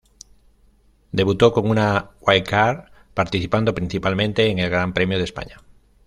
[1.11, 5.61] Debutó con una wildcard participando principalmente en el Gran Premio de España.